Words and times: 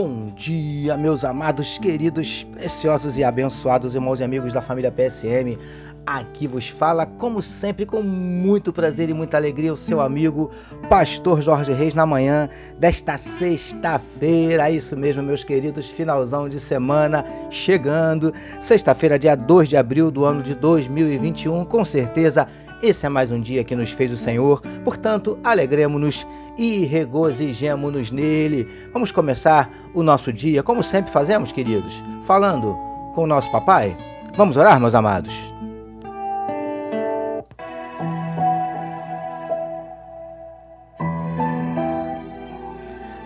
Bom 0.00 0.30
dia, 0.32 0.96
meus 0.96 1.24
amados, 1.24 1.76
queridos, 1.76 2.44
preciosos 2.44 3.18
e 3.18 3.24
abençoados 3.24 3.96
irmãos 3.96 4.20
e 4.20 4.22
amigos 4.22 4.52
da 4.52 4.62
família 4.62 4.92
PSM. 4.92 5.58
Aqui 6.10 6.46
vos 6.46 6.66
fala, 6.70 7.04
como 7.04 7.42
sempre, 7.42 7.84
com 7.84 8.00
muito 8.00 8.72
prazer 8.72 9.10
e 9.10 9.12
muita 9.12 9.36
alegria, 9.36 9.74
o 9.74 9.76
seu 9.76 10.00
amigo 10.00 10.50
Pastor 10.88 11.42
Jorge 11.42 11.70
Reis, 11.70 11.92
na 11.92 12.06
manhã 12.06 12.48
desta 12.78 13.18
sexta-feira. 13.18 14.70
Isso 14.70 14.96
mesmo, 14.96 15.22
meus 15.22 15.44
queridos, 15.44 15.90
finalzão 15.90 16.48
de 16.48 16.60
semana 16.60 17.26
chegando. 17.50 18.32
Sexta-feira, 18.58 19.18
dia 19.18 19.36
2 19.36 19.68
de 19.68 19.76
abril 19.76 20.10
do 20.10 20.24
ano 20.24 20.42
de 20.42 20.54
2021. 20.54 21.66
Com 21.66 21.84
certeza, 21.84 22.48
esse 22.82 23.04
é 23.04 23.10
mais 23.10 23.30
um 23.30 23.38
dia 23.38 23.62
que 23.62 23.76
nos 23.76 23.90
fez 23.90 24.10
o 24.10 24.16
Senhor, 24.16 24.62
portanto, 24.82 25.38
alegremos-nos 25.44 26.26
e 26.56 26.86
regozijemo-nos 26.86 28.10
nele. 28.10 28.66
Vamos 28.94 29.12
começar 29.12 29.70
o 29.92 30.02
nosso 30.02 30.32
dia, 30.32 30.62
como 30.62 30.82
sempre 30.82 31.12
fazemos, 31.12 31.52
queridos, 31.52 32.02
falando 32.22 32.74
com 33.14 33.24
o 33.24 33.26
nosso 33.26 33.52
papai. 33.52 33.94
Vamos 34.34 34.56
orar, 34.56 34.80
meus 34.80 34.94
amados? 34.94 35.34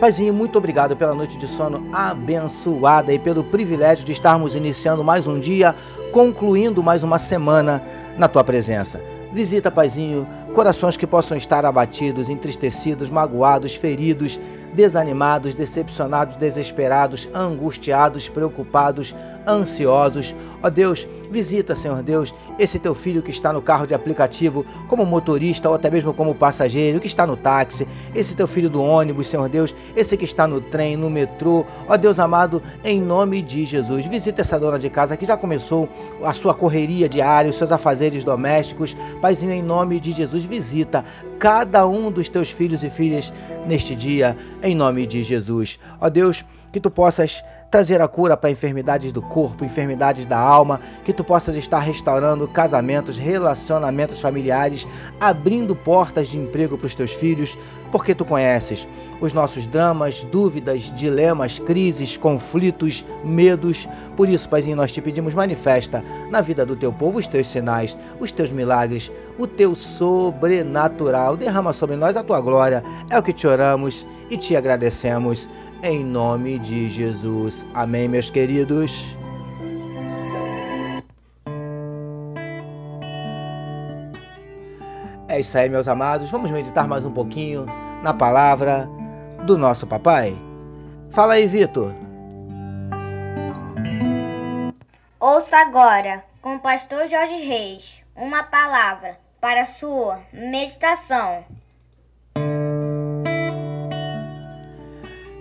Paizinho, 0.00 0.32
muito 0.32 0.56
obrigado 0.56 0.96
pela 0.96 1.14
noite 1.14 1.36
de 1.36 1.46
sono 1.46 1.86
abençoada 1.92 3.12
e 3.12 3.18
pelo 3.18 3.44
privilégio 3.44 4.02
de 4.02 4.12
estarmos 4.12 4.54
iniciando 4.54 5.04
mais 5.04 5.26
um 5.26 5.38
dia, 5.38 5.74
concluindo 6.10 6.82
mais 6.82 7.02
uma 7.02 7.18
semana 7.18 7.82
na 8.16 8.26
tua 8.26 8.42
presença. 8.42 8.98
Visita, 9.30 9.70
Paizinho, 9.70 10.26
corações 10.54 10.96
que 10.96 11.06
possam 11.06 11.36
estar 11.36 11.66
abatidos, 11.66 12.30
entristecidos, 12.30 13.10
magoados, 13.10 13.74
feridos, 13.74 14.40
desanimados, 14.72 15.54
decepcionados, 15.54 16.36
desesperados, 16.36 17.28
angustiados, 17.34 18.28
preocupados, 18.28 19.14
ansiosos. 19.46 20.34
Ó 20.62 20.68
Deus, 20.68 21.06
visita, 21.30 21.74
Senhor 21.74 22.02
Deus, 22.02 22.34
esse 22.58 22.78
teu 22.78 22.94
filho 22.94 23.22
que 23.22 23.30
está 23.30 23.52
no 23.52 23.62
carro 23.62 23.86
de 23.86 23.94
aplicativo 23.94 24.64
como 24.88 25.06
motorista 25.06 25.68
ou 25.68 25.74
até 25.74 25.90
mesmo 25.90 26.12
como 26.12 26.34
passageiro, 26.34 27.00
que 27.00 27.06
está 27.06 27.26
no 27.26 27.36
táxi, 27.36 27.88
esse 28.14 28.34
teu 28.34 28.46
filho 28.46 28.68
do 28.68 28.82
ônibus, 28.82 29.28
Senhor 29.28 29.48
Deus, 29.48 29.74
esse 29.96 30.16
que 30.16 30.24
está 30.24 30.46
no 30.46 30.60
trem, 30.60 30.96
no 30.96 31.08
metrô. 31.08 31.64
Ó 31.88 31.96
Deus 31.96 32.18
amado, 32.18 32.62
em 32.84 33.00
nome 33.00 33.40
de 33.42 33.64
Jesus, 33.64 34.04
visita 34.06 34.42
essa 34.42 34.58
dona 34.58 34.78
de 34.78 34.90
casa 34.90 35.16
que 35.16 35.24
já 35.24 35.36
começou 35.36 35.88
a 36.22 36.32
sua 36.32 36.54
correria 36.54 37.08
diária, 37.08 37.50
os 37.50 37.56
seus 37.56 37.72
afazeres 37.72 38.24
domésticos. 38.24 38.94
Paizinho, 39.20 39.52
em 39.52 39.62
nome 39.62 39.98
de 39.98 40.12
Jesus, 40.12 40.44
visita 40.44 41.04
cada 41.40 41.86
um 41.86 42.12
dos 42.12 42.28
teus 42.28 42.50
filhos 42.50 42.84
e 42.84 42.90
filhas 42.90 43.32
neste 43.66 43.96
dia, 43.96 44.36
em 44.62 44.74
nome 44.74 45.06
de 45.06 45.24
Jesus. 45.24 45.78
Ó 45.98 46.10
Deus, 46.10 46.44
que 46.70 46.78
tu 46.78 46.90
possas 46.90 47.42
trazer 47.70 48.00
a 48.00 48.08
cura 48.08 48.36
para 48.36 48.50
enfermidades 48.50 49.12
do 49.12 49.22
corpo, 49.22 49.64
enfermidades 49.64 50.26
da 50.26 50.38
alma, 50.38 50.80
que 51.04 51.12
tu 51.12 51.22
possas 51.22 51.54
estar 51.54 51.78
restaurando 51.78 52.48
casamentos, 52.48 53.16
relacionamentos 53.16 54.20
familiares, 54.20 54.86
abrindo 55.20 55.76
portas 55.76 56.28
de 56.28 56.36
emprego 56.36 56.76
para 56.76 56.86
os 56.86 56.94
teus 56.94 57.12
filhos, 57.12 57.56
porque 57.92 58.14
tu 58.14 58.24
conheces 58.24 58.86
os 59.20 59.32
nossos 59.32 59.66
dramas, 59.66 60.24
dúvidas, 60.32 60.92
dilemas, 60.94 61.58
crises, 61.58 62.16
conflitos, 62.16 63.04
medos. 63.22 63.88
Por 64.16 64.28
isso, 64.28 64.48
Paizinho, 64.48 64.76
nós 64.76 64.90
te 64.90 65.00
pedimos, 65.00 65.34
manifesta 65.34 66.02
na 66.30 66.40
vida 66.40 66.64
do 66.64 66.74
teu 66.74 66.92
povo 66.92 67.18
os 67.18 67.28
teus 67.28 67.48
sinais, 67.48 67.96
os 68.18 68.32
teus 68.32 68.50
milagres, 68.50 69.12
o 69.38 69.46
teu 69.46 69.74
sobrenatural. 69.74 71.36
Derrama 71.36 71.72
sobre 71.72 71.96
nós 71.96 72.16
a 72.16 72.24
tua 72.24 72.40
glória. 72.40 72.82
É 73.10 73.18
o 73.18 73.22
que 73.22 73.32
te 73.32 73.46
oramos 73.46 74.06
e 74.30 74.36
te 74.36 74.56
agradecemos 74.56 75.48
em 75.82 76.04
nome 76.04 76.58
de 76.58 76.90
Jesus. 76.90 77.64
Amém, 77.74 78.08
meus 78.08 78.30
queridos. 78.30 79.16
É 85.28 85.38
isso 85.38 85.56
aí, 85.56 85.68
meus 85.68 85.86
amados. 85.86 86.30
Vamos 86.30 86.50
meditar 86.50 86.88
mais 86.88 87.04
um 87.04 87.12
pouquinho 87.12 87.64
na 88.02 88.12
palavra 88.12 88.88
do 89.46 89.56
nosso 89.56 89.86
papai. 89.86 90.36
Fala 91.10 91.34
aí, 91.34 91.46
Vitor. 91.46 91.94
Ouça 95.18 95.58
agora, 95.58 96.24
com 96.42 96.56
o 96.56 96.60
pastor 96.60 97.06
Jorge 97.06 97.36
Reis, 97.44 98.00
uma 98.16 98.42
palavra 98.42 99.18
para 99.40 99.66
sua 99.66 100.20
meditação. 100.32 101.44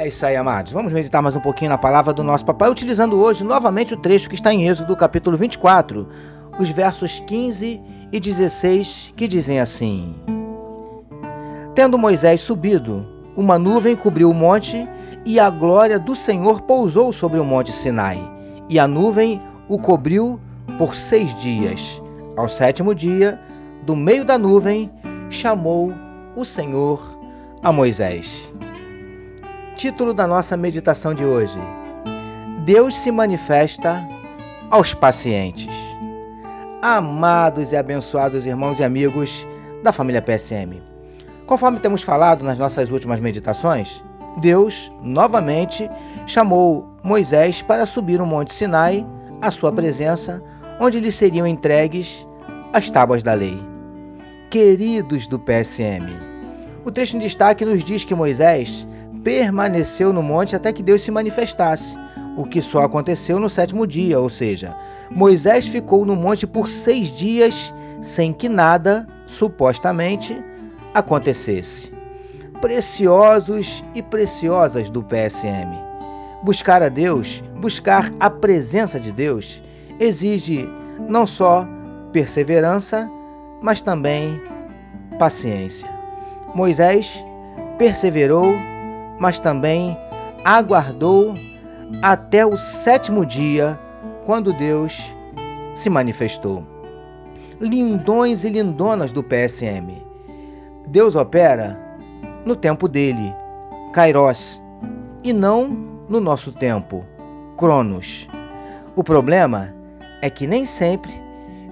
É 0.00 0.08
isso 0.08 0.24
aí, 0.24 0.34
amados. 0.34 0.72
Vamos 0.72 0.94
meditar 0.94 1.20
mais 1.20 1.36
um 1.36 1.40
pouquinho 1.40 1.68
na 1.68 1.76
palavra 1.76 2.14
do 2.14 2.24
nosso 2.24 2.42
papai, 2.42 2.70
utilizando 2.70 3.20
hoje 3.20 3.44
novamente 3.44 3.92
o 3.92 3.98
trecho 3.98 4.30
que 4.30 4.34
está 4.34 4.50
em 4.50 4.66
Êxodo, 4.66 4.96
capítulo 4.96 5.36
24, 5.36 6.08
os 6.58 6.70
versos 6.70 7.20
15 7.26 7.78
e 8.10 8.18
16, 8.18 9.12
que 9.14 9.28
dizem 9.28 9.60
assim: 9.60 10.14
Tendo 11.74 11.98
Moisés 11.98 12.40
subido, 12.40 13.06
uma 13.36 13.58
nuvem 13.58 13.94
cobriu 13.94 14.30
o 14.30 14.34
monte, 14.34 14.88
e 15.26 15.38
a 15.38 15.50
glória 15.50 15.98
do 15.98 16.16
Senhor 16.16 16.62
pousou 16.62 17.12
sobre 17.12 17.38
o 17.38 17.44
monte 17.44 17.70
Sinai, 17.70 18.18
e 18.70 18.78
a 18.78 18.88
nuvem 18.88 19.38
o 19.68 19.78
cobriu 19.78 20.40
por 20.78 20.94
seis 20.94 21.34
dias. 21.34 22.00
Ao 22.38 22.48
sétimo 22.48 22.94
dia, 22.94 23.38
do 23.84 23.94
meio 23.94 24.24
da 24.24 24.38
nuvem, 24.38 24.90
chamou 25.28 25.92
o 26.34 26.42
Senhor 26.42 27.02
a 27.62 27.70
Moisés 27.70 28.50
título 29.80 30.12
da 30.12 30.26
nossa 30.26 30.58
meditação 30.58 31.14
de 31.14 31.24
hoje: 31.24 31.58
Deus 32.66 32.94
se 32.98 33.10
manifesta 33.10 34.06
aos 34.70 34.92
pacientes. 34.92 35.74
Amados 36.82 37.72
e 37.72 37.76
abençoados 37.76 38.44
irmãos 38.44 38.78
e 38.78 38.84
amigos 38.84 39.46
da 39.82 39.90
família 39.90 40.20
PSM. 40.20 40.82
Conforme 41.46 41.80
temos 41.80 42.02
falado 42.02 42.44
nas 42.44 42.58
nossas 42.58 42.90
últimas 42.90 43.20
meditações, 43.20 44.04
Deus 44.42 44.92
novamente 45.02 45.90
chamou 46.26 46.86
Moisés 47.02 47.62
para 47.62 47.86
subir 47.86 48.20
o 48.20 48.26
Monte 48.26 48.52
Sinai, 48.52 49.06
à 49.40 49.50
sua 49.50 49.72
presença, 49.72 50.42
onde 50.78 51.00
lhe 51.00 51.10
seriam 51.10 51.46
entregues 51.46 52.26
as 52.70 52.90
tábuas 52.90 53.22
da 53.22 53.32
lei. 53.32 53.58
Queridos 54.50 55.26
do 55.26 55.38
PSM, 55.38 56.06
o 56.84 56.90
texto 56.90 57.16
em 57.16 57.20
destaque 57.20 57.64
nos 57.64 57.82
diz 57.82 58.04
que 58.04 58.14
Moisés 58.14 58.86
permaneceu 59.22 60.12
no 60.12 60.22
monte 60.22 60.56
até 60.56 60.72
que 60.72 60.82
Deus 60.82 61.02
se 61.02 61.10
manifestasse, 61.10 61.96
o 62.36 62.44
que 62.44 62.62
só 62.62 62.82
aconteceu 62.82 63.38
no 63.38 63.50
sétimo 63.50 63.86
dia, 63.86 64.18
ou 64.18 64.28
seja, 64.28 64.74
Moisés 65.10 65.66
ficou 65.66 66.04
no 66.04 66.14
monte 66.14 66.46
por 66.46 66.68
seis 66.68 67.08
dias 67.08 67.72
sem 68.00 68.32
que 68.32 68.48
nada, 68.48 69.06
supostamente, 69.26 70.42
acontecesse. 70.94 71.92
Preciosos 72.60 73.84
e 73.94 74.02
preciosas 74.02 74.88
do 74.88 75.02
PSM. 75.02 75.68
Buscar 76.42 76.82
a 76.82 76.88
Deus, 76.88 77.42
buscar 77.56 78.12
a 78.18 78.30
presença 78.30 78.98
de 78.98 79.12
Deus, 79.12 79.62
exige 79.98 80.68
não 81.08 81.26
só 81.26 81.66
perseverança, 82.12 83.10
mas 83.60 83.80
também 83.80 84.40
paciência. 85.18 85.88
Moisés 86.54 87.12
perseverou 87.78 88.54
mas 89.20 89.38
também 89.38 89.96
aguardou 90.42 91.34
até 92.02 92.46
o 92.46 92.56
sétimo 92.56 93.26
dia, 93.26 93.78
quando 94.24 94.52
Deus 94.54 94.98
se 95.74 95.90
manifestou. 95.90 96.64
Lindões 97.60 98.42
e 98.44 98.48
lindonas 98.48 99.12
do 99.12 99.22
PSM. 99.22 100.02
Deus 100.86 101.14
opera 101.14 101.78
no 102.44 102.56
tempo 102.56 102.88
dele, 102.88 103.34
Kairos, 103.92 104.60
e 105.22 105.32
não 105.32 105.68
no 106.08 106.18
nosso 106.20 106.50
tempo, 106.52 107.04
Cronos. 107.58 108.26
O 108.96 109.04
problema 109.04 109.74
é 110.22 110.30
que 110.30 110.46
nem 110.46 110.64
sempre 110.64 111.12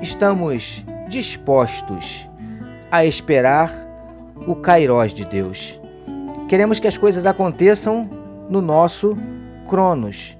estamos 0.00 0.84
dispostos 1.08 2.28
a 2.90 3.04
esperar 3.04 3.72
o 4.46 4.54
Kairos 4.54 5.12
de 5.12 5.24
Deus. 5.24 5.81
Queremos 6.52 6.78
que 6.78 6.86
as 6.86 6.98
coisas 6.98 7.24
aconteçam 7.24 8.06
no 8.50 8.60
nosso 8.60 9.16
Cronos. 9.70 10.36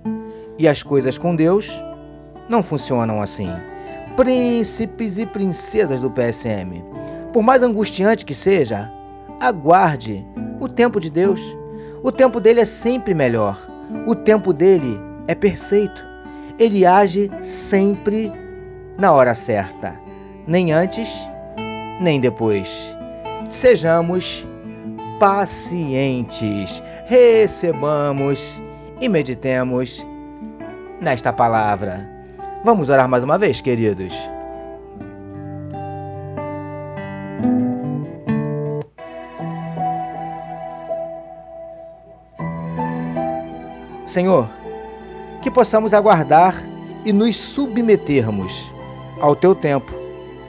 E 0.58 0.68
as 0.68 0.82
coisas 0.82 1.16
com 1.16 1.34
Deus 1.34 1.72
não 2.50 2.62
funcionam 2.62 3.22
assim. 3.22 3.48
Príncipes 4.14 5.16
e 5.16 5.24
princesas 5.24 6.02
do 6.02 6.10
PSM, 6.10 6.84
por 7.32 7.42
mais 7.42 7.62
angustiante 7.62 8.26
que 8.26 8.34
seja, 8.34 8.92
aguarde 9.40 10.22
o 10.60 10.68
tempo 10.68 11.00
de 11.00 11.08
Deus. 11.08 11.40
O 12.02 12.12
tempo 12.12 12.40
dele 12.40 12.60
é 12.60 12.66
sempre 12.66 13.14
melhor. 13.14 13.66
O 14.06 14.14
tempo 14.14 14.52
dele 14.52 15.00
é 15.26 15.34
perfeito. 15.34 16.04
Ele 16.58 16.84
age 16.84 17.30
sempre 17.42 18.30
na 18.98 19.12
hora 19.12 19.34
certa, 19.34 19.94
nem 20.46 20.72
antes, 20.72 21.08
nem 21.98 22.20
depois. 22.20 22.94
Sejamos 23.48 24.46
pacientes. 25.22 26.82
Recebamos 27.06 28.60
e 29.00 29.08
meditemos 29.08 30.04
nesta 31.00 31.32
palavra. 31.32 32.10
Vamos 32.64 32.88
orar 32.88 33.08
mais 33.08 33.22
uma 33.22 33.38
vez, 33.38 33.60
queridos. 33.60 34.12
Senhor, 44.04 44.48
que 45.40 45.52
possamos 45.52 45.94
aguardar 45.94 46.56
e 47.04 47.12
nos 47.12 47.36
submetermos 47.36 48.72
ao 49.20 49.36
teu 49.36 49.54
tempo. 49.54 49.92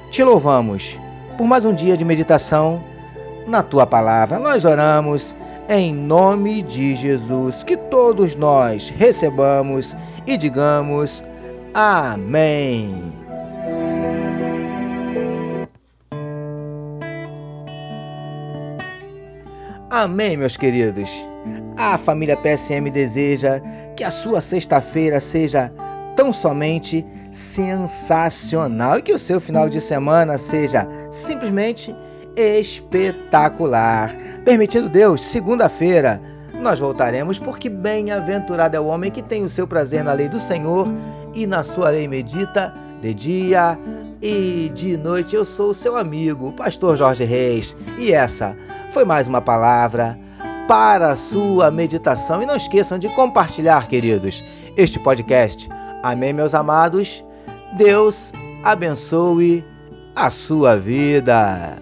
Te 0.10 0.24
louvamos 0.24 1.00
por 1.38 1.46
mais 1.46 1.64
um 1.64 1.76
dia 1.76 1.96
de 1.96 2.04
meditação 2.04 2.93
na 3.48 3.63
tua 3.63 3.86
palavra. 3.86 4.40
Nós 4.40 4.66
oramos 4.66 5.36
em 5.69 5.94
nome 5.94 6.62
de 6.62 6.95
Jesus, 6.95 7.63
que 7.63 7.78
todos 7.78 8.36
nós 8.36 8.90
recebamos 8.90 9.95
e 10.25 10.38
digamos 10.38 11.24
amém. 11.74 13.13
Amém, 19.90 20.36
meus 20.36 20.57
queridos. 20.57 21.10
A 21.78 21.98
família 21.98 22.36
PSM 22.36 22.90
deseja 22.92 23.62
que 23.95 24.04
a 24.04 24.10
sua 24.10 24.42
sexta-feira 24.42 25.19
seja 25.19 25.72
tão 26.16 26.34
somente 26.34 27.06
sensacional 27.31 29.00
e 29.00 29.01
que 29.01 29.13
o 29.13 29.19
seu 29.19 29.40
final 29.40 29.69
de 29.69 29.80
semana 29.80 30.38
seja 30.38 30.88
simplesmente 31.12 31.95
espetacular. 32.35 34.15
Permitindo 34.44 34.89
Deus, 34.89 35.21
segunda-feira 35.21 36.21
nós 36.62 36.80
voltaremos, 36.80 37.38
porque 37.38 37.69
bem-aventurado 37.69 38.75
é 38.75 38.80
o 38.80 38.85
homem 38.85 39.12
que 39.12 39.21
tem 39.21 39.44
o 39.44 39.50
seu 39.50 39.68
prazer 39.68 40.03
na 40.03 40.13
lei 40.13 40.30
do 40.30 40.39
Senhor 40.39 40.88
e 41.33 41.45
na 41.45 41.63
sua 41.63 41.89
lei 41.89 42.07
medita 42.07 42.74
de 43.01 43.13
dia 43.13 43.77
e 44.21 44.71
de 44.74 44.95
noite. 44.95 45.35
Eu 45.35 45.44
sou 45.44 45.71
o 45.71 45.74
seu 45.74 45.97
amigo, 45.97 46.53
pastor 46.53 46.95
Jorge 46.95 47.25
Reis, 47.25 47.75
e 47.97 48.13
essa 48.13 48.56
foi 48.91 49.03
mais 49.03 49.27
uma 49.27 49.41
palavra 49.41 50.18
para 50.68 51.09
a 51.09 51.15
sua 51.15 51.69
meditação. 51.69 52.41
E 52.41 52.45
não 52.45 52.56
esqueçam 52.56 52.97
de 52.97 53.09
compartilhar, 53.09 53.88
queridos, 53.88 54.44
este 54.77 55.00
podcast. 55.00 55.68
Amém, 56.01 56.31
meus 56.31 56.53
amados. 56.53 57.24
Deus 57.77 58.31
abençoe 58.63 59.65
a 60.15 60.30
sua 60.30 60.77
vida. 60.77 61.81